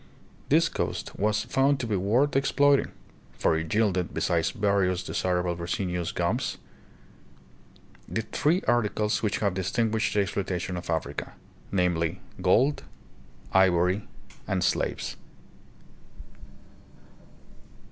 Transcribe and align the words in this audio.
This 0.49 0.67
coast 0.67 1.15
was 1.15 1.43
found 1.43 1.79
to 1.79 1.85
be 1.85 1.95
worth 1.95 2.35
exploit 2.35 2.79
ing; 2.79 2.91
for 3.37 3.55
it 3.55 3.71
yielded, 3.71 4.15
besides 4.15 4.49
various 4.49 5.03
desirable 5.03 5.55
resinous 5.55 6.11
gums, 6.11 6.57
three 8.31 8.63
articles 8.67 9.21
which 9.21 9.37
have 9.41 9.53
distinguished 9.53 10.15
the 10.15 10.21
exploitation 10.21 10.75
of 10.75 10.89
Africa, 10.89 11.33
namely, 11.71 12.19
gold, 12.41 12.83
ivory, 13.53 14.07
and 14.47 14.63
slaves. 14.63 15.17